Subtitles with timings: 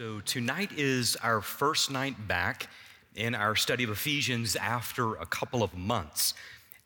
[0.00, 2.68] So, tonight is our first night back
[3.16, 6.32] in our study of Ephesians after a couple of months.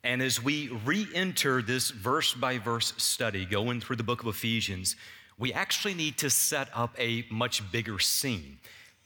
[0.02, 4.26] And as we re enter this verse by verse study going through the book of
[4.26, 4.96] Ephesians,
[5.38, 8.58] we actually need to set up a much bigger scene.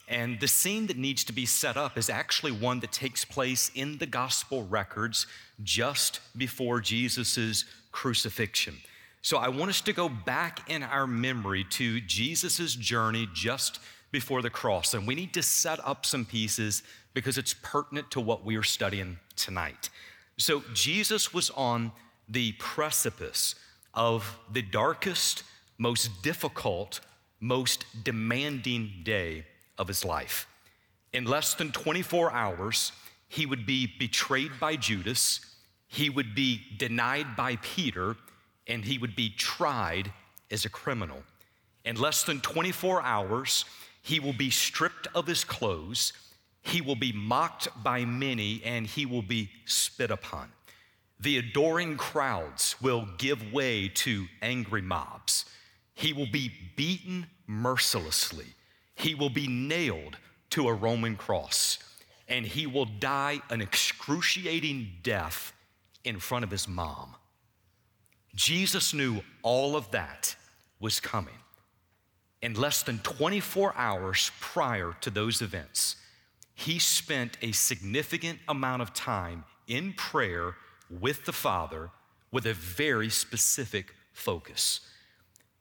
[0.09, 3.71] And the scene that needs to be set up is actually one that takes place
[3.75, 5.27] in the gospel records
[5.63, 8.77] just before Jesus' crucifixion.
[9.21, 13.81] So I want us to go back in our memory to Jesus' journey just
[14.11, 14.95] before the cross.
[14.95, 16.83] And we need to set up some pieces
[17.15, 19.91] because it's pertinent to what we are studying tonight.
[20.37, 21.93] So Jesus was on
[22.29, 23.55] the precipice
[23.95, 25.43] of the darkest,
[25.79, 27.01] most difficult,
[27.41, 29.47] most demanding day
[29.79, 30.47] of his life.
[31.13, 32.93] In less than 24 hours,
[33.29, 35.41] he would be betrayed by Judas,
[35.87, 38.17] he would be denied by Peter,
[38.67, 40.13] and he would be tried
[40.51, 41.23] as a criminal.
[41.85, 43.65] In less than 24 hours,
[44.09, 46.15] he will be stripped of his clothes,
[46.63, 50.51] he will be mocked by many, and he will be spit upon.
[51.21, 55.45] The adoring crowds will give way to angry mobs.
[55.95, 58.47] He will be beaten mercilessly.
[58.95, 60.17] He will be nailed
[60.51, 61.79] to a Roman cross,
[62.29, 65.53] and he will die an excruciating death
[66.03, 67.15] in front of his mom.
[68.35, 70.35] Jesus knew all of that
[70.81, 71.35] was coming.
[72.41, 75.97] In less than 24 hours prior to those events,
[76.55, 80.57] he spent a significant amount of time in prayer
[80.91, 81.91] with the Father
[82.31, 84.81] with a very specific focus.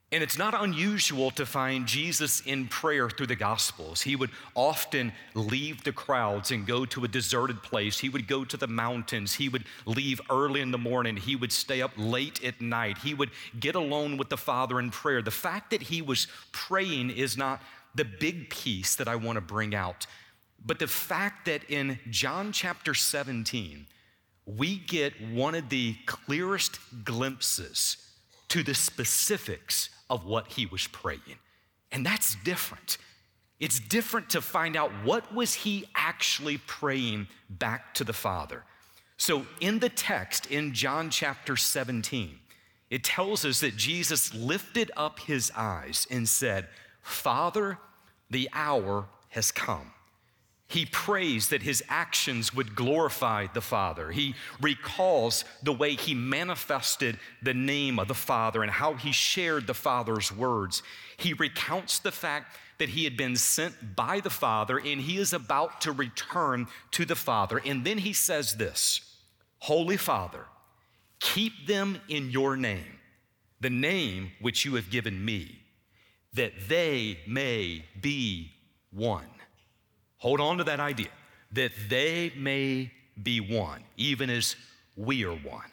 [0.10, 4.02] And it's not unusual to find Jesus in prayer through the Gospels.
[4.02, 8.00] He would often leave the crowds and go to a deserted place.
[8.00, 9.34] He would go to the mountains.
[9.34, 11.18] He would leave early in the morning.
[11.18, 13.00] He would stay up late at night.
[13.00, 15.22] He would get alone with the Father in prayer.
[15.22, 17.62] The fact that he was praying is not
[17.94, 20.08] the big piece that I want to bring out,
[20.66, 23.88] but the fact that in John chapter 17,
[24.46, 27.98] we get one of the clearest glimpses
[28.48, 31.40] to the specifics of what he was praying.
[31.92, 32.98] And that's different.
[33.60, 38.64] It's different to find out what was he actually praying back to the Father.
[39.18, 42.40] So in the text in John chapter 17,
[42.90, 46.70] it tells us that Jesus lifted up his eyes and said,
[47.02, 47.80] "Father,
[48.30, 49.94] the hour has come."
[50.70, 54.12] He prays that his actions would glorify the Father.
[54.12, 59.66] He recalls the way he manifested the name of the Father and how he shared
[59.66, 60.84] the Father's words.
[61.16, 65.32] He recounts the fact that he had been sent by the Father and he is
[65.32, 67.62] about to return to the Father.
[67.66, 69.02] And then he says this
[69.60, 70.46] Holy Father,
[71.22, 73.00] keep them in your name,
[73.62, 75.62] the name which you have given me,
[76.34, 78.52] that they may be
[78.92, 79.24] one.
[80.18, 81.10] Hold on to that idea
[81.52, 82.92] that they may
[83.22, 84.56] be one, even as
[84.96, 85.72] we are one.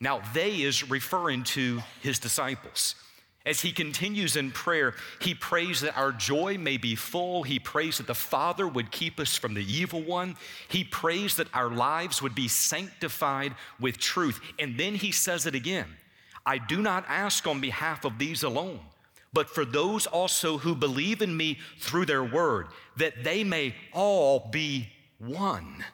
[0.00, 2.96] Now, they is referring to his disciples.
[3.44, 7.42] As he continues in prayer, he prays that our joy may be full.
[7.42, 10.36] He prays that the Father would keep us from the evil one.
[10.68, 14.40] He prays that our lives would be sanctified with truth.
[14.58, 15.88] And then he says it again
[16.44, 18.80] I do not ask on behalf of these alone
[19.32, 24.48] but for those also who believe in me through their word, that they may all
[24.50, 24.88] be
[25.18, 25.84] one.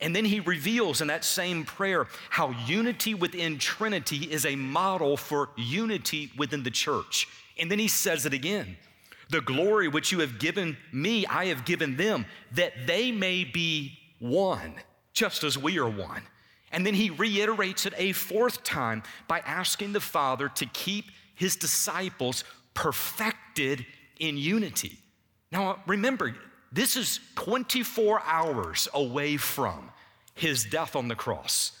[0.00, 5.16] And then he reveals in that same prayer how unity within Trinity is a model
[5.16, 7.26] for unity within the church.
[7.58, 8.76] And then he says it again
[9.30, 13.98] The glory which you have given me, I have given them, that they may be
[14.20, 14.74] one,
[15.12, 16.22] just as we are one.
[16.70, 21.06] And then he reiterates it a fourth time by asking the Father to keep
[21.38, 22.44] his disciples
[22.74, 23.86] perfected
[24.18, 24.98] in unity.
[25.50, 26.34] Now, remember,
[26.72, 29.90] this is 24 hours away from
[30.34, 31.72] his death on the cross.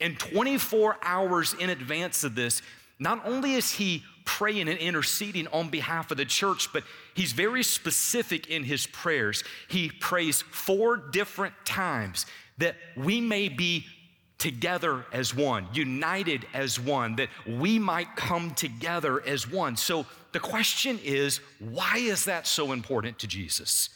[0.00, 2.62] And 24 hours in advance of this,
[2.98, 7.62] not only is he praying and interceding on behalf of the church, but he's very
[7.62, 9.42] specific in his prayers.
[9.68, 12.26] He prays four different times
[12.58, 13.86] that we may be
[14.38, 19.76] together as one, united as one, that we might come together as one.
[19.76, 23.88] So the question is, why is that so important to Jesus?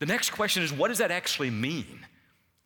[0.00, 2.00] The next question is, what does that actually mean?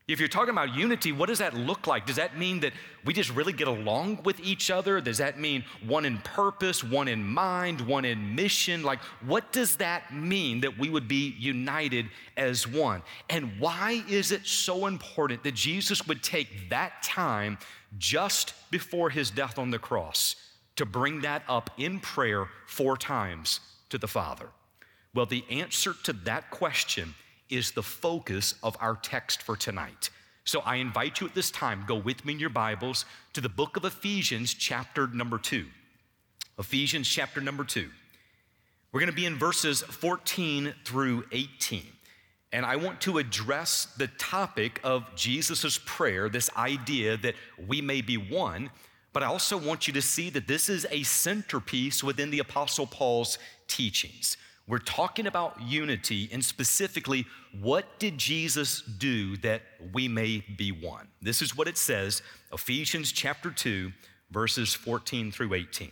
[0.09, 2.07] If you're talking about unity, what does that look like?
[2.07, 2.73] Does that mean that
[3.05, 5.01] we just really get along with each other?
[5.01, 8.83] Does that mean one in purpose, one in mind, one in mission?
[8.83, 13.03] Like, what does that mean that we would be united as one?
[13.31, 17.59] And why is it so important that Jesus would take that time
[17.97, 20.35] just before his death on the cross
[20.77, 23.61] to bring that up in prayer four times
[23.91, 24.49] to the Father?
[25.15, 27.15] Well, the answer to that question
[27.53, 30.11] is the focus of our text for tonight.
[30.45, 33.05] So I invite you at this time, go with me in your Bibles
[33.35, 35.67] to the book of Ephesians, chapter number two.
[36.59, 37.91] Ephesians, chapter number two.
[38.91, 41.85] We're going to be in verses 14 through 18.
[42.53, 47.35] And I want to address the topic of Jesus' prayer, this idea that
[47.67, 48.71] we may be one.
[49.13, 52.87] But I also want you to see that this is a centerpiece within the Apostle
[52.87, 53.39] Paul's
[53.69, 54.37] teachings.
[54.67, 57.27] We're talking about unity and specifically,
[57.61, 59.63] what did Jesus do that
[59.93, 61.09] we may be one?
[61.21, 62.23] This is what it says
[62.53, 63.93] Ephesians chapter 2,
[64.31, 65.91] verses 14 through 18.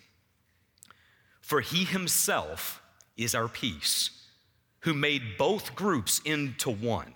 [1.41, 2.81] For he himself
[3.17, 4.11] is our peace,
[4.81, 7.15] who made both groups into one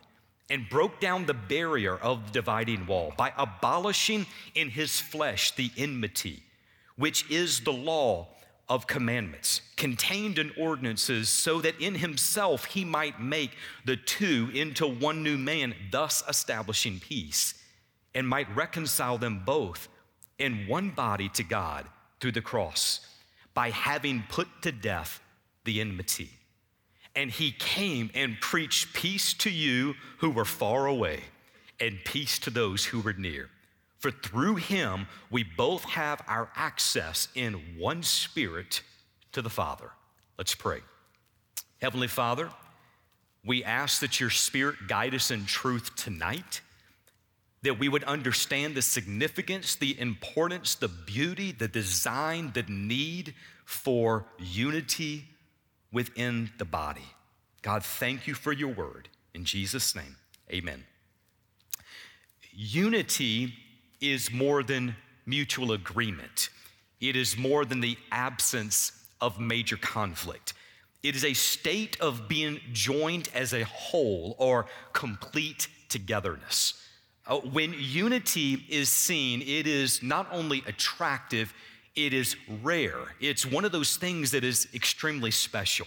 [0.51, 5.71] and broke down the barrier of the dividing wall by abolishing in his flesh the
[5.77, 6.43] enmity,
[6.97, 8.29] which is the law
[8.69, 13.51] of commandments contained in ordinances, so that in himself he might make
[13.85, 17.55] the two into one new man, thus establishing peace,
[18.15, 19.89] and might reconcile them both
[20.39, 21.87] in one body to God
[22.21, 23.01] through the cross,
[23.53, 25.21] by having put to death
[25.65, 26.31] the enmity.
[27.15, 31.21] And he came and preached peace to you who were far away,
[31.79, 33.51] and peace to those who were near.
[34.05, 38.83] For through him we both have our access in one spirit
[39.33, 39.93] to the Father.
[40.37, 40.81] Let's pray.
[41.81, 42.51] Heavenly Father,
[43.47, 46.61] we ask that your spirit guide us in truth tonight,
[47.63, 53.33] that we would understand the significance, the importance, the beauty, the design, the need
[53.65, 55.25] for unity
[55.93, 57.09] within the body.
[57.63, 59.09] God, thank you for your word.
[59.33, 60.17] In Jesus' name,
[60.53, 60.85] amen.
[62.53, 63.55] Unity
[64.13, 64.97] is more than
[65.27, 66.51] mutual agreement,
[67.01, 70.55] it is more than the absence of major conflict.
[71.03, 76.75] It is a state of being joined as a whole or complete togetherness.
[77.27, 81.53] Uh, when unity is seen, it is not only attractive,
[81.95, 83.15] it is rare.
[83.21, 85.87] It's one of those things that is extremely special.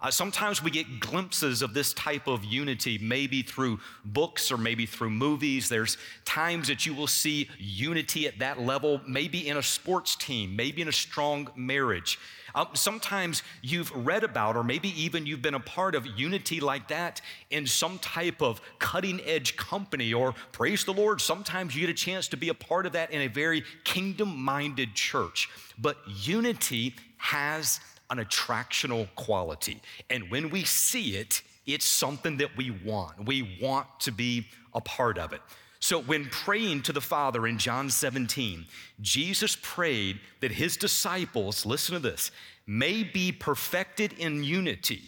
[0.00, 4.86] Uh, sometimes we get glimpses of this type of unity, maybe through books or maybe
[4.86, 5.68] through movies.
[5.68, 10.54] There's times that you will see unity at that level, maybe in a sports team,
[10.54, 12.16] maybe in a strong marriage.
[12.54, 16.86] Uh, sometimes you've read about, or maybe even you've been a part of unity like
[16.88, 21.90] that in some type of cutting edge company, or praise the Lord, sometimes you get
[21.90, 25.48] a chance to be a part of that in a very kingdom minded church.
[25.76, 27.80] But unity has
[28.10, 29.80] an attractional quality.
[30.10, 33.26] And when we see it, it's something that we want.
[33.26, 35.42] We want to be a part of it.
[35.80, 38.66] So, when praying to the Father in John 17,
[39.00, 42.32] Jesus prayed that his disciples, listen to this,
[42.66, 45.02] may be perfected in unity.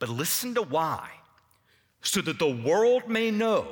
[0.00, 1.08] But listen to why.
[2.00, 3.66] So that the world may know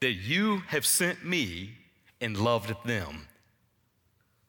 [0.00, 1.72] that you have sent me
[2.20, 3.26] and loved them.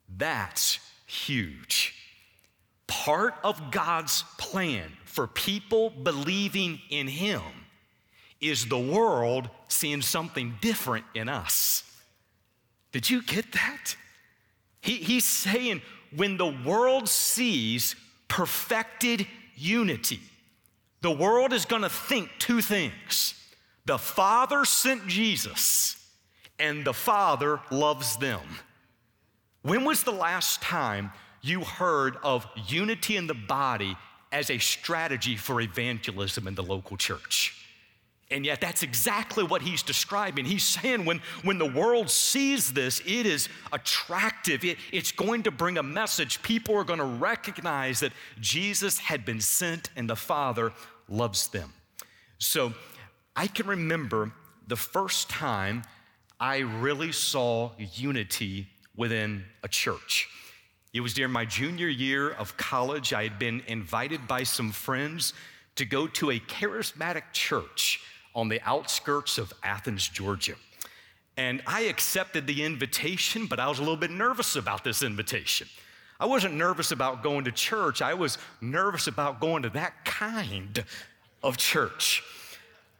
[0.08, 1.95] That's huge
[2.86, 7.42] part of God's plan for people believing in Him
[8.40, 11.82] is the world seeing something different in us.
[12.92, 13.96] Did you get that?
[14.80, 15.82] He, he's saying
[16.14, 17.96] when the world sees
[18.28, 20.20] perfected unity,
[21.00, 23.34] the world is going to think two things
[23.84, 25.96] the Father sent Jesus,
[26.58, 28.40] and the Father loves them.
[29.62, 31.12] When was the last time
[31.46, 33.96] you heard of unity in the body
[34.32, 37.66] as a strategy for evangelism in the local church.
[38.28, 40.44] And yet, that's exactly what he's describing.
[40.44, 44.64] He's saying when, when the world sees this, it is attractive.
[44.64, 46.42] It, it's going to bring a message.
[46.42, 50.72] People are going to recognize that Jesus had been sent and the Father
[51.08, 51.72] loves them.
[52.38, 52.74] So,
[53.36, 54.32] I can remember
[54.66, 55.84] the first time
[56.40, 60.28] I really saw unity within a church.
[60.96, 63.12] It was during my junior year of college.
[63.12, 65.34] I had been invited by some friends
[65.74, 68.00] to go to a charismatic church
[68.34, 70.54] on the outskirts of Athens, Georgia.
[71.36, 75.68] And I accepted the invitation, but I was a little bit nervous about this invitation.
[76.18, 80.82] I wasn't nervous about going to church, I was nervous about going to that kind
[81.42, 82.22] of church.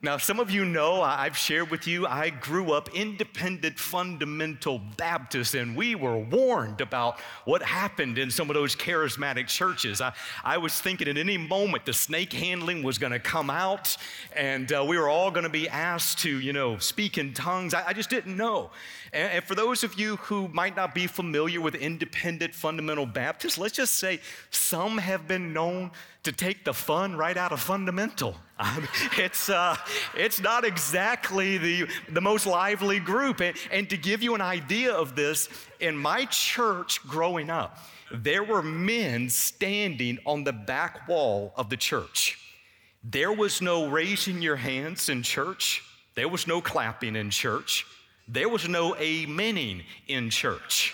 [0.03, 5.55] Now, some of you know, I've shared with you, I grew up independent fundamental Baptist,
[5.55, 10.03] and we were warned about what happened in some of those charismatic churches.
[10.03, 10.13] I,
[10.45, 13.97] I was thinking at any moment the snake handling was going to come out,
[14.35, 17.73] and uh, we were all going to be asked to, you know, speak in tongues.
[17.73, 18.73] I, I just didn't know.
[19.15, 23.57] And, and for those of you who might not be familiar with independent fundamental Baptists,
[23.57, 25.91] let's just say some have been known
[26.27, 28.35] to take the fun right out of fundamental.
[29.17, 29.77] It's, uh,
[30.17, 33.41] it's not exactly the, the most lively group.
[33.41, 37.79] And, and to give you an idea of this, in my church growing up,
[38.13, 42.39] there were men standing on the back wall of the church.
[43.05, 45.85] There was no raising your hands in church,
[46.17, 47.87] there was no clapping in church,
[48.27, 50.93] there was no amening in church.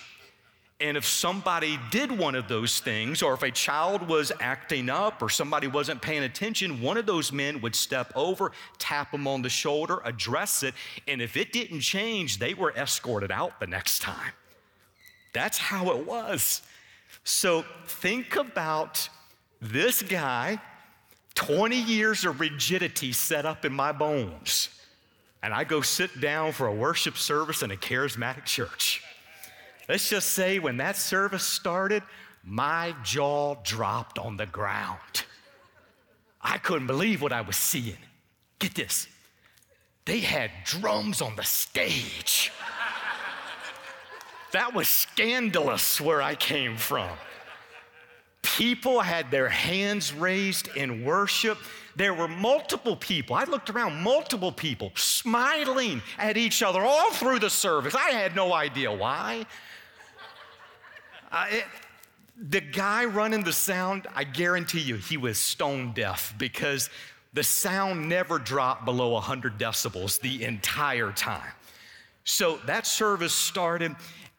[0.82, 5.22] And if somebody did one of those things, or if a child was acting up,
[5.22, 9.42] or somebody wasn't paying attention, one of those men would step over, tap them on
[9.42, 10.74] the shoulder, address it,
[11.06, 14.32] and if it didn't change, they were escorted out the next time.
[15.32, 16.62] That's how it was.
[17.22, 19.08] So think about
[19.60, 20.60] this guy,
[21.36, 24.68] 20 years of rigidity set up in my bones,
[25.44, 29.04] and I go sit down for a worship service in a charismatic church.
[29.88, 32.02] Let's just say when that service started,
[32.44, 35.24] my jaw dropped on the ground.
[36.40, 37.98] I couldn't believe what I was seeing.
[38.58, 39.08] Get this
[40.04, 42.50] they had drums on the stage.
[44.52, 47.08] That was scandalous where I came from.
[48.42, 51.58] People had their hands raised in worship.
[51.96, 53.36] There were multiple people.
[53.36, 57.94] I looked around, multiple people smiling at each other all through the service.
[57.94, 59.46] I had no idea why.
[61.30, 61.64] Uh, it,
[62.36, 66.90] the guy running the sound, I guarantee you, he was stone deaf because
[67.32, 71.52] the sound never dropped below 100 decibels the entire time.
[72.24, 73.96] So that service started,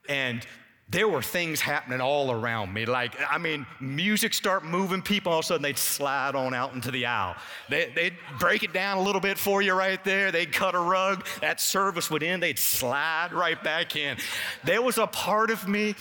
[0.07, 0.45] and
[0.89, 2.85] there were things happening all around me.
[2.85, 6.73] Like, I mean, music start moving, people all of a sudden they'd slide on out
[6.73, 7.35] into the aisle.
[7.69, 10.31] They, would break it down a little bit for you right there.
[10.31, 11.25] They'd cut a rug.
[11.41, 14.17] That service would end, they'd slide right back in.
[14.63, 15.95] There was a part of me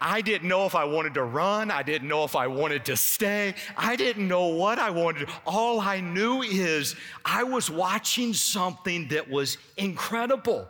[0.00, 1.70] I didn't know if I wanted to run.
[1.70, 3.54] I didn't know if I wanted to stay.
[3.76, 5.30] I didn't know what I wanted.
[5.46, 10.68] All I knew is I was watching something that was incredible,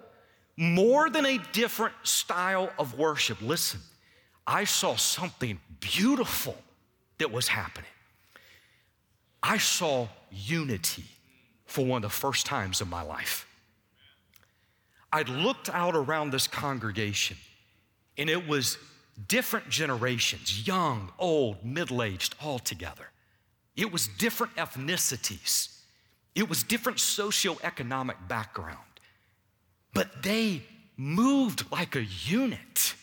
[0.57, 3.41] more than a different style of worship.
[3.41, 3.81] Listen,
[4.47, 6.57] I saw something beautiful
[7.19, 7.91] that was happening.
[9.43, 11.05] I saw unity
[11.67, 13.47] for one of the first times in my life.
[15.13, 17.37] I looked out around this congregation,
[18.19, 18.79] and it was
[19.29, 23.11] different generations, young, old, middle aged, all together.
[23.77, 25.79] It was different ethnicities,
[26.35, 28.94] it was different socioeconomic background,
[29.95, 30.63] but they
[30.97, 32.95] moved like a unit.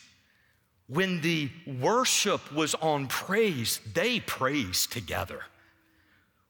[0.86, 5.40] When the worship was on praise, they praised together.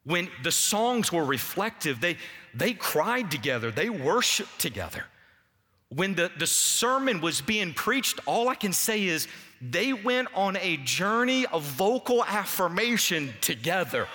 [0.05, 2.17] When the songs were reflective, they,
[2.55, 5.05] they cried together, they worshiped together.
[5.91, 9.29] When the, the sermon was being preached, all I can say is
[9.61, 14.09] they went on a journey of vocal affirmation together.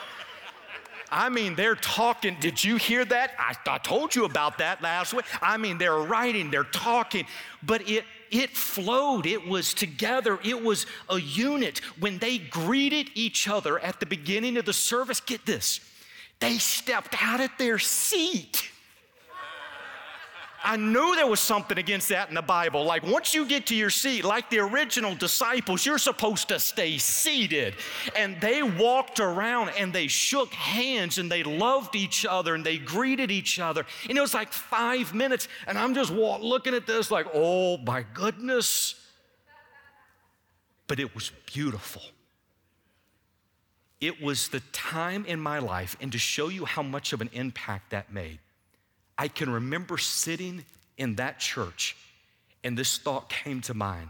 [1.12, 2.38] I mean, they're talking.
[2.40, 3.32] Did you hear that?
[3.40, 5.26] I, I, told you about that last week.
[5.42, 7.26] I mean, they're writing, they're talking,
[7.64, 9.26] but it it flowed.
[9.26, 10.38] It was together.
[10.44, 11.80] It was a unit.
[12.00, 15.80] When they greeted each other at the beginning of the service, get this,
[16.40, 18.70] they stepped out of their seat
[20.68, 22.84] I knew there was something against that in the Bible.
[22.84, 26.98] Like once you get to your seat, like the original disciples, you're supposed to stay
[26.98, 27.76] seated.
[28.18, 32.78] And they walked around and they shook hands and they loved each other and they
[32.78, 33.86] greeted each other.
[34.10, 35.48] And it was like five minutes.
[35.68, 38.96] And I'm just looking at this like, oh my goodness.
[40.88, 42.02] But it was beautiful.
[44.02, 47.30] It was the time in my life, and to show you how much of an
[47.34, 48.40] impact that made,
[49.18, 50.66] I can remember sitting
[50.98, 51.96] in that church
[52.64, 54.10] and this thought came to mind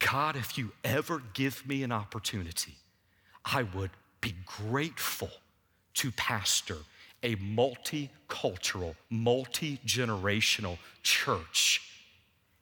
[0.00, 2.74] God, if you ever give me an opportunity,
[3.44, 5.30] I would be grateful
[5.94, 6.78] to pastor
[7.22, 11.80] a multicultural, multi generational church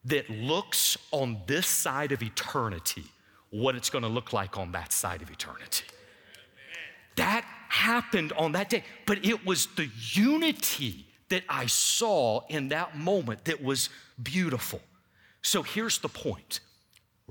[0.05, 3.05] that looks on this side of eternity
[3.51, 5.85] what it's going to look like on that side of eternity.
[7.17, 12.95] That happened on that day, but it was the unity that I saw in that
[12.95, 13.89] moment that was
[14.23, 14.83] beautiful.
[15.41, 16.61] So here's the point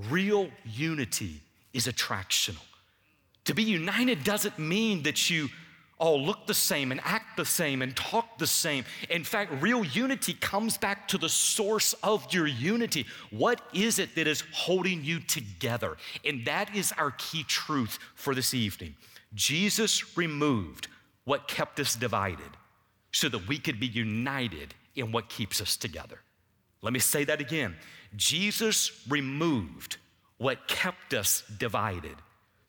[0.09, 1.39] real unity
[1.71, 2.65] is attractional.
[3.45, 5.49] To be united doesn't mean that you
[5.99, 8.85] all look the same and act the same and talk the same.
[9.11, 13.05] In fact, real unity comes back to the source of your unity.
[13.29, 15.97] What is it that is holding you together?
[16.25, 18.95] And that is our key truth for this evening.
[19.35, 20.87] Jesus removed
[21.23, 22.49] what kept us divided
[23.11, 26.19] so that we could be united in what keeps us together.
[26.81, 27.75] Let me say that again.
[28.15, 29.97] Jesus removed
[30.37, 32.15] what kept us divided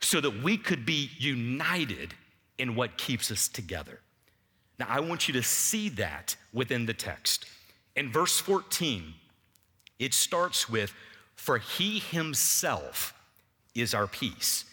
[0.00, 2.14] so that we could be united
[2.58, 4.00] in what keeps us together.
[4.78, 7.46] Now, I want you to see that within the text.
[7.96, 9.14] In verse 14,
[9.99, 10.92] it starts with,
[11.34, 13.14] For he himself
[13.75, 14.64] is our peace.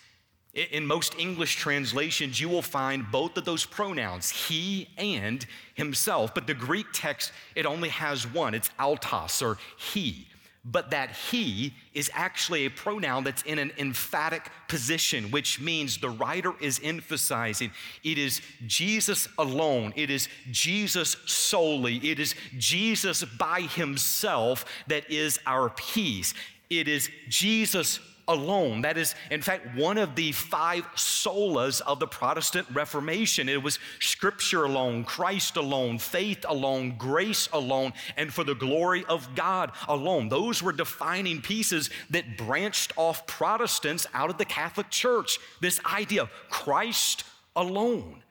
[0.72, 6.34] In most English translations, you will find both of those pronouns, he and himself.
[6.34, 8.54] But the Greek text, it only has one.
[8.54, 10.28] It's autos or he
[10.66, 16.10] but that he is actually a pronoun that's in an emphatic position, which means the
[16.10, 17.72] writer is emphasizing
[18.04, 25.40] it is Jesus alone, it is Jesus solely, it is Jesus by himself that is
[25.46, 26.34] our peace.
[26.70, 28.00] It is Jesus
[28.30, 28.84] alone.
[28.84, 33.50] That is, in fact, one of the five solas of the Protestant Reformation.
[33.50, 39.36] It was Scripture alone, Christ alone, faith alone, grace alone, and for the glory of
[39.36, 40.30] God alone.
[40.30, 45.40] Those were defining pieces that branched off Protestants out of the Catholic Church.
[45.60, 47.24] This idea of Christ
[47.56, 48.24] alone.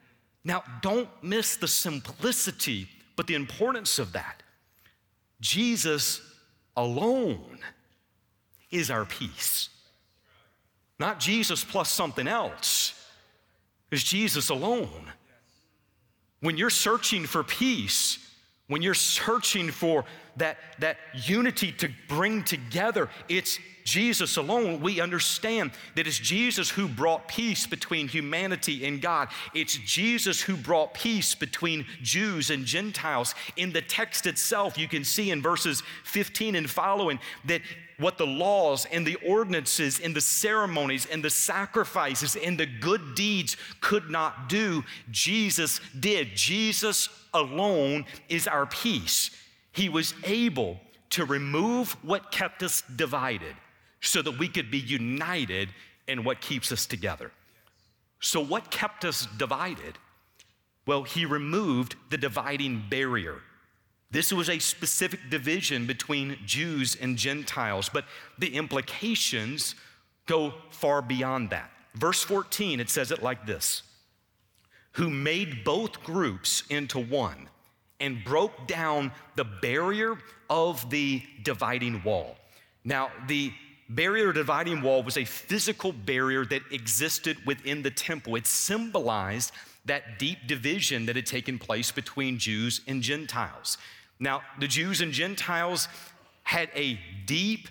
[0.44, 4.42] Now, don't miss the simplicity, but the importance of that.
[5.40, 6.22] Jesus
[6.76, 7.58] alone
[8.70, 9.70] is our peace.
[10.98, 12.94] Not Jesus plus something else.
[13.90, 15.12] It's Jesus alone.
[16.40, 18.18] When you're searching for peace,
[18.68, 20.04] when you're searching for
[20.36, 24.80] that, that unity to bring together, it's Jesus alone.
[24.80, 29.28] We understand that it's Jesus who brought peace between humanity and God.
[29.54, 33.34] It's Jesus who brought peace between Jews and Gentiles.
[33.56, 37.62] In the text itself, you can see in verses 15 and following that
[37.98, 43.14] what the laws and the ordinances and the ceremonies and the sacrifices and the good
[43.14, 46.28] deeds could not do, Jesus did.
[46.34, 49.30] Jesus alone is our peace.
[49.72, 50.78] He was able
[51.10, 53.54] to remove what kept us divided
[54.00, 55.68] so that we could be united
[56.06, 57.32] in what keeps us together.
[58.20, 59.98] So, what kept us divided?
[60.86, 63.42] Well, he removed the dividing barrier.
[64.10, 68.06] This was a specific division between Jews and Gentiles, but
[68.38, 69.74] the implications
[70.26, 71.70] go far beyond that.
[71.94, 73.82] Verse 14, it says it like this
[74.92, 77.48] Who made both groups into one
[78.00, 80.16] and broke down the barrier
[80.48, 82.36] of the dividing wall.
[82.84, 83.52] Now, the
[83.88, 88.36] barrier dividing wall was a physical barrier that existed within the temple.
[88.36, 89.52] It symbolized
[89.84, 93.78] that deep division that had taken place between Jews and Gentiles.
[94.20, 95.88] Now, the Jews and Gentiles
[96.42, 97.68] had a deep,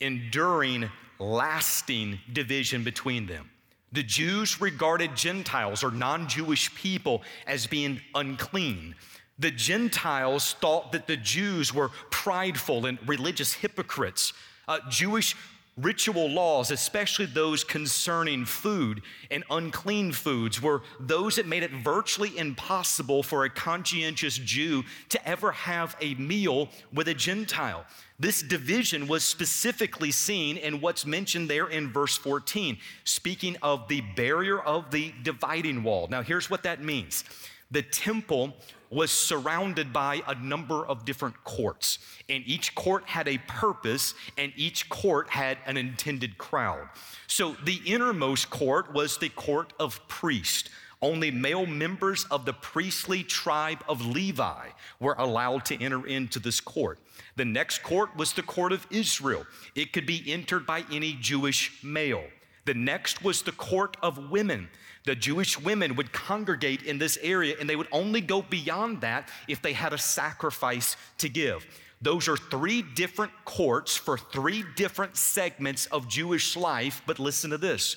[0.00, 3.50] enduring, lasting division between them.
[3.92, 8.94] The Jews regarded Gentiles or non Jewish people as being unclean.
[9.38, 14.32] The Gentiles thought that the Jews were prideful and religious hypocrites.
[14.68, 15.34] Uh, Jewish
[15.76, 22.36] ritual laws, especially those concerning food and unclean foods, were those that made it virtually
[22.36, 27.84] impossible for a conscientious Jew to ever have a meal with a Gentile.
[28.18, 34.02] This division was specifically seen in what's mentioned there in verse 14, speaking of the
[34.14, 36.06] barrier of the dividing wall.
[36.10, 37.24] Now, here's what that means
[37.70, 38.54] the temple
[38.90, 44.52] was surrounded by a number of different courts, and each court had a purpose, and
[44.56, 46.88] each court had an intended crowd.
[47.28, 50.68] So the innermost court was the court of priests.
[51.02, 56.60] Only male members of the priestly tribe of Levi were allowed to enter into this
[56.60, 56.98] court.
[57.36, 59.46] The next court was the court of Israel.
[59.74, 62.24] It could be entered by any Jewish male.
[62.70, 64.68] The next was the court of women.
[65.04, 69.28] The Jewish women would congregate in this area and they would only go beyond that
[69.48, 71.66] if they had a sacrifice to give.
[72.00, 77.58] Those are three different courts for three different segments of Jewish life, but listen to
[77.58, 77.96] this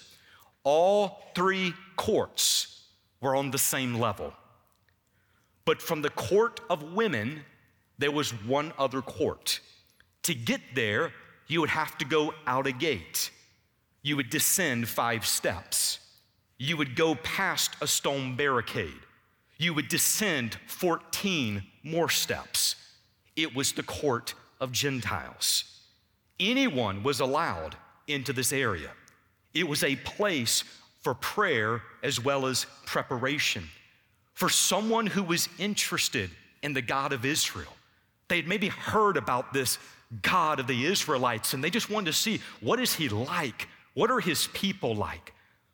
[0.63, 2.85] all three courts
[3.21, 4.33] were on the same level.
[5.65, 7.41] But from the court of women,
[7.99, 9.59] there was one other court.
[10.23, 11.13] To get there,
[11.45, 13.29] you would have to go out a gate.
[14.03, 15.99] You would descend five steps
[16.63, 19.01] you would go past a stone barricade.
[19.57, 22.75] You would descend 14 more steps.
[23.35, 25.65] It was the court of Gentiles.
[26.39, 27.75] Anyone was allowed
[28.07, 28.91] into this area.
[29.53, 30.63] It was a place
[31.01, 33.67] for prayer as well as preparation.
[34.33, 36.29] For someone who was interested
[36.61, 37.75] in the God of Israel,
[38.29, 39.77] they had maybe heard about this
[40.21, 43.67] God of the Israelites and they just wanted to see what is he like?
[43.93, 45.33] What are his people like?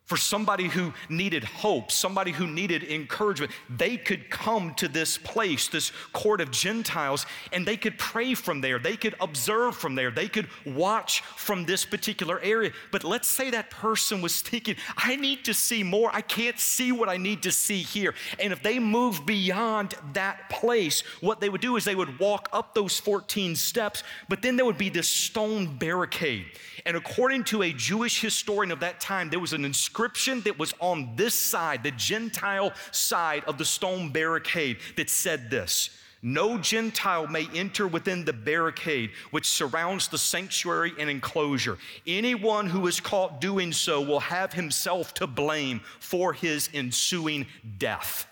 [0.09, 5.67] For somebody who needed hope, somebody who needed encouragement, they could come to this place,
[5.67, 8.79] this court of Gentiles, and they could pray from there.
[8.79, 10.09] They could observe from there.
[10.09, 12.71] They could watch from this particular area.
[12.91, 16.09] But let's say that person was thinking, I need to see more.
[16.11, 18.15] I can't see what I need to see here.
[18.39, 22.49] And if they moved beyond that place, what they would do is they would walk
[22.51, 26.47] up those 14 steps, but then there would be this stone barricade.
[26.87, 30.73] And according to a Jewish historian of that time, there was an inscription that was
[30.79, 35.89] on this side, the Gentile side of the stone barricade, that said this
[36.21, 41.77] No Gentile may enter within the barricade which surrounds the sanctuary and enclosure.
[42.07, 47.45] Anyone who is caught doing so will have himself to blame for his ensuing
[47.77, 48.27] death.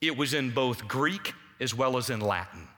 [0.00, 2.68] It was in both Greek as well as in Latin.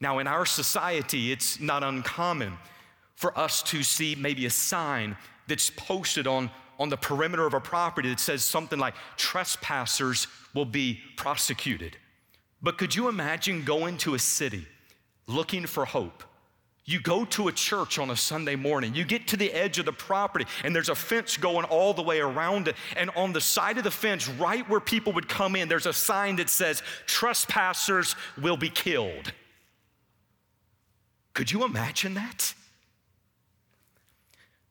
[0.00, 2.58] Now, in our society, it's not uncommon
[3.14, 6.50] for us to see maybe a sign that's posted on,
[6.84, 11.96] on the perimeter of a property that says something like trespassers will be prosecuted.
[12.60, 14.66] But could you imagine going to a city
[15.26, 16.22] looking for hope?
[16.84, 19.86] You go to a church on a Sunday morning, you get to the edge of
[19.86, 22.76] the property, and there's a fence going all the way around it.
[22.98, 25.92] And on the side of the fence, right where people would come in, there's a
[25.94, 29.32] sign that says, Trespassers will be killed.
[31.32, 32.52] Could you imagine that?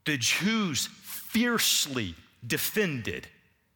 [0.05, 0.89] The Jews
[1.33, 2.13] fiercely
[2.45, 3.27] defended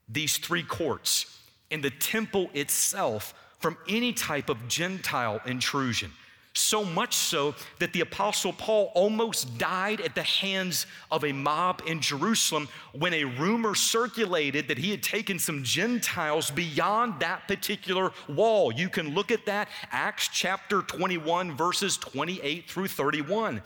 [0.08, 1.39] these three courts
[1.72, 6.12] and the temple itself from any type of Gentile intrusion.
[6.54, 11.82] So much so that the Apostle Paul almost died at the hands of a mob
[11.88, 18.12] in Jerusalem when a rumor circulated that he had taken some Gentiles beyond that particular
[18.28, 18.72] wall.
[18.72, 23.62] You can look at that, Acts chapter 21, verses 28 through 31.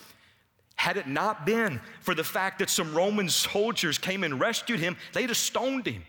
[0.82, 4.98] Had it not been for the fact that some Roman soldiers came and rescued him,
[5.14, 6.02] they'd have stoned him.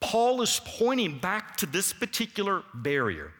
[0.00, 3.32] Paul is pointing back to this particular barrier,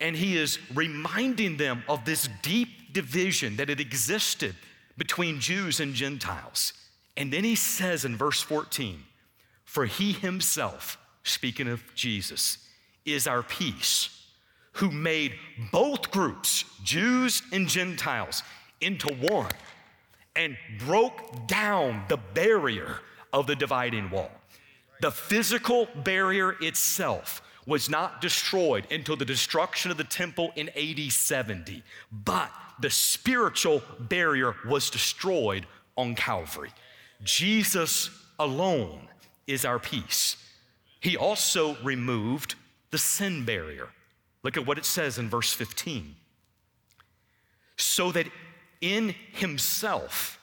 [0.00, 4.56] and he is reminding them of this deep division that had existed
[4.98, 6.72] between Jews and Gentiles.
[7.16, 9.00] And then he says in verse 14,
[9.64, 12.58] For he himself, speaking of Jesus,
[13.04, 14.26] is our peace,
[14.72, 15.34] who made
[15.70, 18.42] both groups, Jews and Gentiles,
[18.82, 19.50] into one
[20.36, 23.00] and broke down the barrier
[23.32, 24.30] of the dividing wall.
[25.00, 31.12] The physical barrier itself was not destroyed until the destruction of the temple in AD
[31.12, 35.66] 70, but the spiritual barrier was destroyed
[35.96, 36.70] on Calvary.
[37.22, 39.08] Jesus alone
[39.46, 40.36] is our peace.
[41.00, 42.54] He also removed
[42.90, 43.88] the sin barrier.
[44.42, 46.16] Look at what it says in verse 15.
[47.76, 48.26] So that
[48.82, 50.38] in himself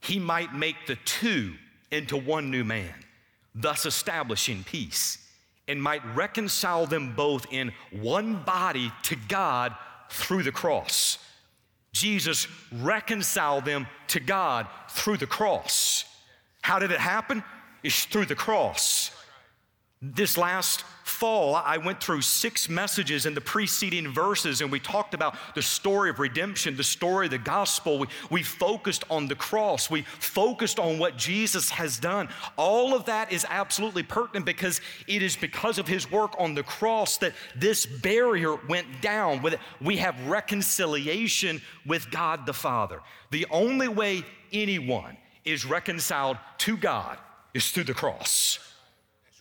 [0.00, 1.54] he might make the two
[1.90, 2.94] into one new man,
[3.54, 5.18] thus establishing peace,
[5.66, 9.74] and might reconcile them both in one body to God
[10.10, 11.18] through the cross.
[11.92, 16.04] Jesus reconciled them to God through the cross.
[16.62, 17.42] How did it happen?
[17.82, 19.10] It's through the cross.
[20.14, 25.14] This last fall, I went through six messages in the preceding verses, and we talked
[25.14, 27.98] about the story of redemption, the story of the gospel.
[27.98, 32.28] We, we focused on the cross, we focused on what Jesus has done.
[32.56, 36.62] All of that is absolutely pertinent because it is because of his work on the
[36.62, 39.44] cross that this barrier went down.
[39.80, 43.00] We have reconciliation with God the Father.
[43.30, 47.18] The only way anyone is reconciled to God
[47.54, 48.58] is through the cross.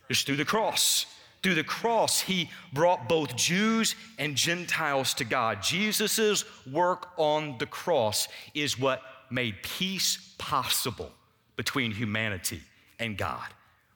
[0.10, 1.06] Is through the cross.
[1.42, 5.62] Through the cross, he brought both Jews and Gentiles to God.
[5.62, 11.12] Jesus' work on the cross is what made peace possible
[11.56, 12.62] between humanity
[13.00, 13.48] and God.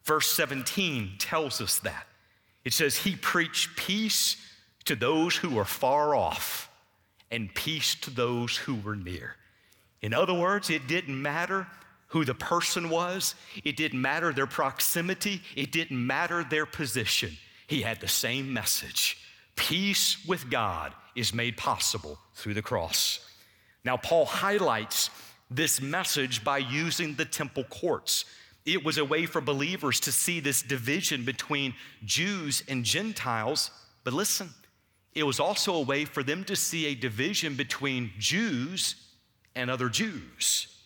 [0.03, 2.07] Verse 17 tells us that.
[2.65, 4.37] It says, He preached peace
[4.85, 6.69] to those who were far off
[7.31, 9.35] and peace to those who were near.
[10.01, 11.67] In other words, it didn't matter
[12.09, 17.37] who the person was, it didn't matter their proximity, it didn't matter their position.
[17.67, 19.17] He had the same message.
[19.55, 23.19] Peace with God is made possible through the cross.
[23.83, 25.09] Now, Paul highlights
[25.51, 28.25] this message by using the temple courts.
[28.65, 31.73] It was a way for believers to see this division between
[32.05, 33.71] Jews and Gentiles.
[34.03, 34.49] But listen,
[35.13, 38.95] it was also a way for them to see a division between Jews
[39.55, 40.78] and other Jews.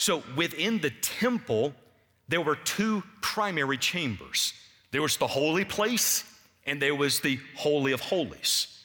[0.00, 1.74] So within the temple,
[2.26, 4.54] there were two primary chambers
[4.92, 6.24] there was the holy place,
[6.66, 8.82] and there was the Holy of Holies.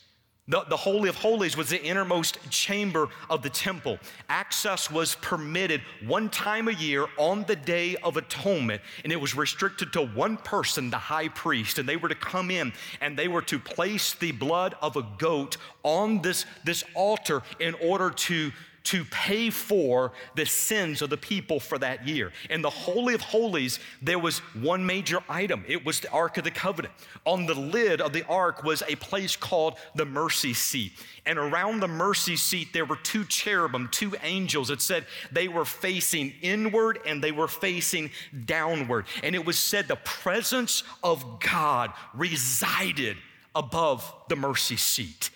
[0.48, 3.98] The, the, Holy of Holies was the innermost chamber of the temple.
[4.30, 9.36] Access was permitted one time a year on the Day of Atonement, and it was
[9.36, 11.80] restricted to one person, the high priest.
[11.80, 15.08] And they were to come in and they were to place the blood of a
[15.18, 18.52] goat on this, this altar in order to
[18.86, 22.32] to pay for the sins of the people for that year.
[22.50, 26.44] In the Holy of Holies, there was one major item it was the Ark of
[26.44, 26.94] the Covenant.
[27.26, 30.94] On the lid of the ark was a place called the mercy seat.
[31.26, 34.70] And around the mercy seat, there were two cherubim, two angels.
[34.70, 38.12] It said they were facing inward and they were facing
[38.46, 39.06] downward.
[39.24, 43.18] And it was said the presence of God resided
[43.56, 45.32] above the mercy seat.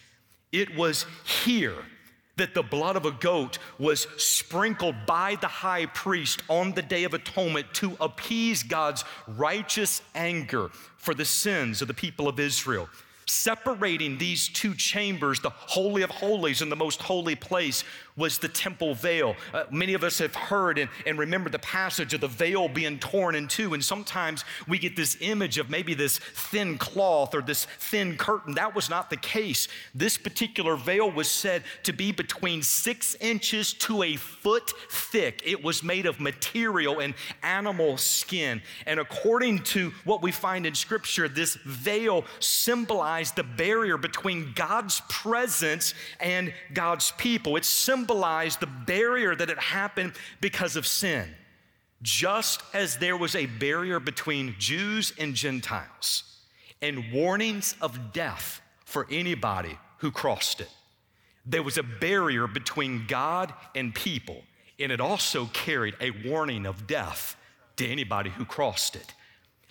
[0.51, 1.75] It was here
[2.39, 7.03] that the blood of a goat was sprinkled by the high priest on the Day
[7.03, 12.89] of Atonement to appease God's righteous anger for the sins of the people of Israel.
[13.25, 17.83] Separating these two chambers, the Holy of Holies and the most holy place,
[18.19, 19.35] was the temple veil.
[19.53, 22.99] Uh, many of us have heard and, and remember the passage of the veil being
[22.99, 23.73] torn in two.
[23.73, 28.53] And sometimes we get this image of maybe this thin cloth or this thin curtain.
[28.55, 29.69] That was not the case.
[29.95, 35.41] This particular veil was said to be between six inches to a foot thick.
[35.45, 38.61] It was made of material and animal skin.
[38.85, 45.01] And according to what we find in Scripture, this veil symbolized the barrier between God's
[45.07, 47.55] presence and God's people.
[47.55, 51.27] It's symbolized the barrier that had happened because of sin.
[52.01, 56.23] Just as there was a barrier between Jews and Gentiles
[56.81, 60.69] and warnings of death for anybody who crossed it,
[61.45, 64.43] there was a barrier between God and people,
[64.79, 67.35] and it also carried a warning of death
[67.75, 69.13] to anybody who crossed it.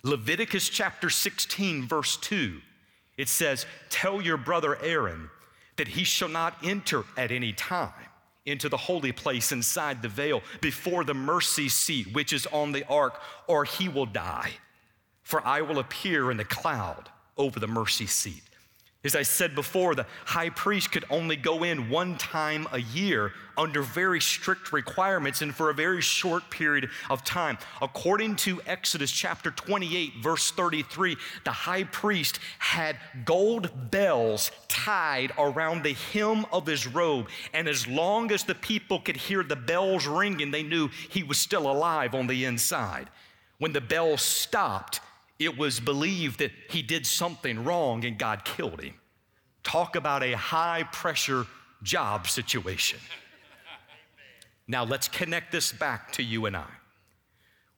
[0.03, 2.61] Leviticus chapter 16, verse 2
[3.19, 5.29] it says, Tell your brother Aaron
[5.75, 7.91] that he shall not enter at any time
[8.45, 12.85] into the holy place inside the veil before the mercy seat which is on the
[12.87, 14.51] ark, or he will die.
[15.23, 18.43] For I will appear in the cloud over the mercy seat.
[19.01, 23.31] As I said before, the high priest could only go in one time a year
[23.57, 27.57] under very strict requirements and for a very short period of time.
[27.81, 35.83] According to Exodus chapter 28, verse 33, the high priest had gold bells tied around
[35.83, 37.29] the hem of his robe.
[37.53, 41.39] And as long as the people could hear the bells ringing, they knew he was
[41.39, 43.09] still alive on the inside.
[43.59, 44.99] When the bells stopped,
[45.39, 48.93] it was believed that he did something wrong and God killed him.
[49.63, 51.47] Talk about a high pressure
[51.81, 52.99] job situation.
[54.67, 56.67] Now let's connect this back to you and I.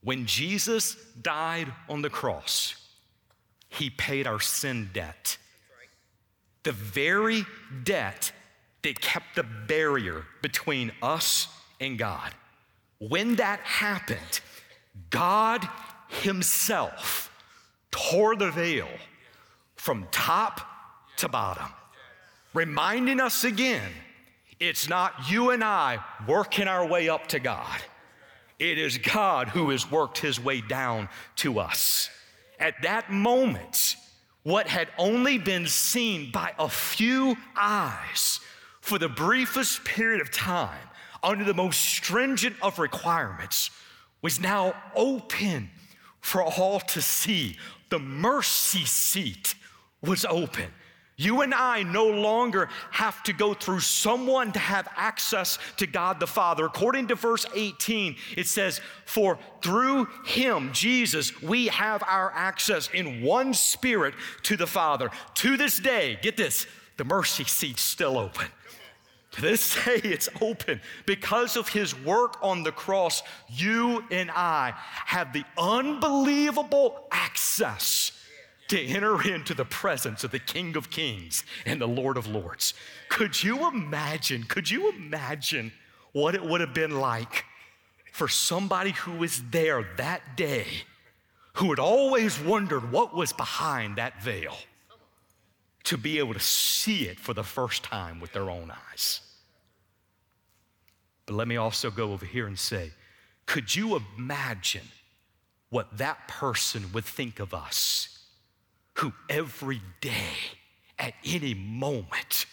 [0.03, 2.75] When Jesus died on the cross,
[3.69, 5.37] he paid our sin debt.
[6.63, 7.45] The very
[7.83, 8.31] debt
[8.81, 11.47] that kept the barrier between us
[11.79, 12.33] and God.
[12.97, 14.41] When that happened,
[15.09, 15.67] God
[16.09, 17.30] Himself
[17.91, 18.87] tore the veil
[19.75, 20.61] from top
[21.17, 21.67] to bottom,
[22.53, 23.91] reminding us again
[24.59, 27.81] it's not you and I working our way up to God.
[28.59, 32.09] It is God who has worked his way down to us.
[32.59, 33.95] At that moment,
[34.43, 38.39] what had only been seen by a few eyes
[38.81, 40.89] for the briefest period of time
[41.23, 43.71] under the most stringent of requirements
[44.21, 45.71] was now open
[46.19, 47.57] for all to see
[47.91, 49.53] the mercy seat
[50.01, 50.65] was open.
[51.17, 56.19] You and I no longer have to go through someone to have access to God
[56.19, 56.65] the Father.
[56.65, 63.21] According to verse 18, it says, For through him, Jesus, we have our access in
[63.21, 65.11] one spirit to the Father.
[65.35, 66.65] To this day, get this,
[66.97, 68.47] the mercy seat's still open.
[69.39, 70.81] This day, it's open.
[71.05, 74.73] Because of his work on the cross, you and I
[75.05, 78.11] have the unbelievable access
[78.67, 82.73] to enter into the presence of the King of Kings and the Lord of Lords.
[83.09, 84.43] Could you imagine?
[84.43, 85.73] Could you imagine
[86.13, 87.45] what it would have been like
[88.13, 90.67] for somebody who was there that day
[91.55, 94.55] who had always wondered what was behind that veil?
[95.83, 99.21] To be able to see it for the first time with their own eyes.
[101.25, 102.91] But let me also go over here and say,
[103.45, 104.87] could you imagine
[105.69, 108.19] what that person would think of us
[108.95, 110.35] who every day,
[110.99, 112.45] at any moment,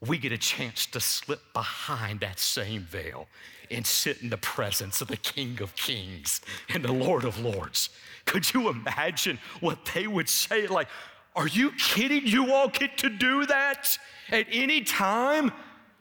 [0.00, 3.26] we get a chance to slip behind that same veil
[3.70, 7.88] and sit in the presence of the King of Kings and the Lord of Lords.
[8.24, 10.66] Could you imagine what they would say?
[10.66, 10.88] Like,
[11.34, 12.26] Are you kidding?
[12.26, 13.98] You all get to do that
[14.30, 15.52] at any time?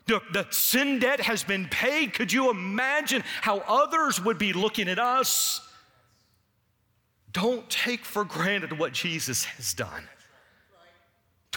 [0.08, 2.14] The, the sin debt has been paid.
[2.14, 5.62] Could you imagine how others would be looking at us?
[7.32, 10.04] Don't take for granted what Jesus has done.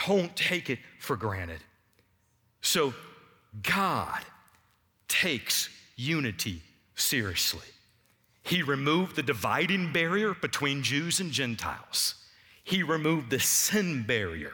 [0.07, 1.61] Don't take it for granted.
[2.61, 2.95] So,
[3.63, 4.21] God
[5.09, 6.63] takes unity
[6.95, 7.67] seriously.
[8.43, 12.15] He removed the dividing barrier between Jews and Gentiles.
[12.65, 14.53] He removed the sin barrier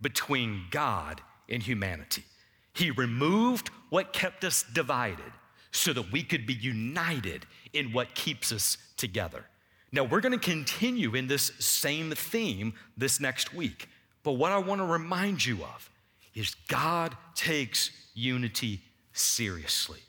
[0.00, 2.24] between God and humanity.
[2.74, 5.32] He removed what kept us divided
[5.70, 9.46] so that we could be united in what keeps us together.
[9.92, 13.88] Now, we're going to continue in this same theme this next week.
[14.22, 15.90] But what I want to remind you of
[16.34, 18.80] is God takes unity
[19.12, 20.00] seriously.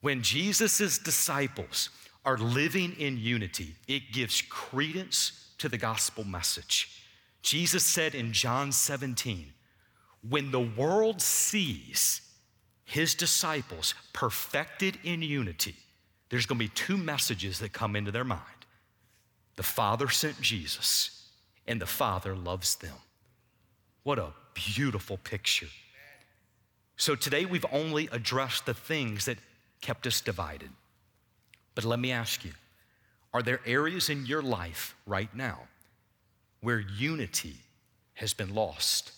[0.00, 1.90] When Jesus' disciples
[2.24, 7.02] are living in unity, it gives credence to the gospel message.
[7.42, 9.52] Jesus said in John 17,
[10.28, 12.20] when the world sees
[12.84, 15.76] his disciples perfected in unity,
[16.28, 18.42] there's going to be two messages that come into their mind.
[19.56, 21.28] The Father sent Jesus,
[21.66, 22.94] and the Father loves them.
[24.02, 25.68] What a beautiful picture.
[26.96, 29.38] So today we've only addressed the things that
[29.80, 30.70] kept us divided.
[31.74, 32.52] But let me ask you
[33.36, 35.58] are there areas in your life right now
[36.62, 37.56] where unity
[38.14, 39.12] has been lost?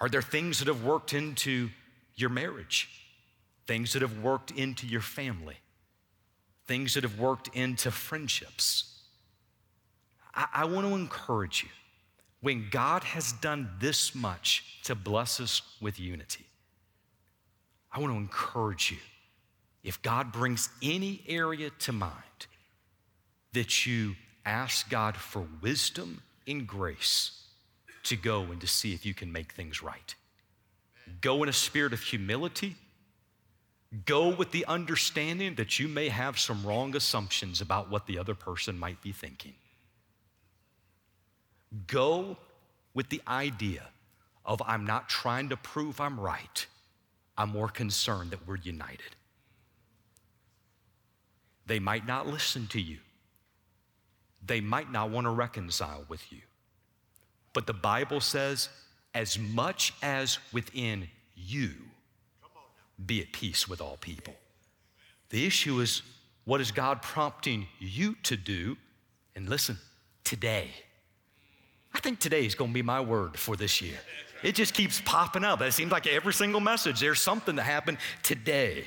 [0.00, 1.68] Are there things that have worked into
[2.14, 2.88] your marriage?
[3.66, 5.58] Things that have worked into your family?
[6.66, 9.02] Things that have worked into friendships?
[10.34, 11.68] I, I want to encourage you
[12.40, 16.46] when God has done this much to bless us with unity,
[17.92, 18.98] I want to encourage you
[19.84, 22.46] if God brings any area to mind
[23.56, 24.14] that you
[24.44, 27.42] ask God for wisdom and grace
[28.04, 30.14] to go and to see if you can make things right.
[31.22, 32.76] Go in a spirit of humility.
[34.04, 38.34] Go with the understanding that you may have some wrong assumptions about what the other
[38.34, 39.54] person might be thinking.
[41.86, 42.36] Go
[42.92, 43.88] with the idea
[44.44, 46.66] of I'm not trying to prove I'm right,
[47.38, 49.16] I'm more concerned that we're united.
[51.64, 52.98] They might not listen to you.
[54.46, 56.40] They might not want to reconcile with you.
[57.52, 58.68] But the Bible says,
[59.14, 61.70] as much as within you,
[63.04, 64.34] be at peace with all people.
[65.30, 66.02] The issue is,
[66.44, 68.76] what is God prompting you to do?
[69.34, 69.78] And listen,
[70.22, 70.70] today.
[71.92, 73.98] I think today is going to be my word for this year.
[74.42, 75.60] It just keeps popping up.
[75.62, 78.84] It seems like every single message, there's something that happened today.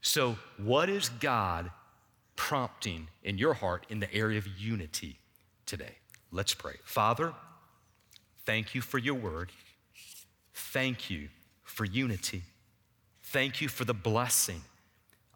[0.00, 1.70] So, what is God
[2.38, 5.18] prompting in your heart in the area of unity
[5.66, 5.96] today?
[6.30, 6.76] Let's pray.
[6.84, 7.34] Father,
[8.46, 9.50] thank you for your word.
[10.54, 11.28] Thank you
[11.64, 12.42] for unity.
[13.24, 14.62] Thank you for the blessing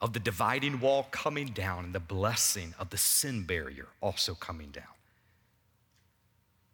[0.00, 4.70] of the dividing wall coming down and the blessing of the sin barrier also coming
[4.70, 4.94] down.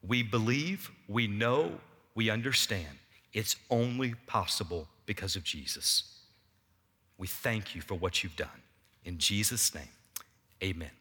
[0.07, 1.73] We believe, we know,
[2.15, 2.99] we understand
[3.33, 6.19] it's only possible because of Jesus.
[7.17, 8.63] We thank you for what you've done.
[9.05, 9.89] In Jesus' name,
[10.63, 10.98] amen.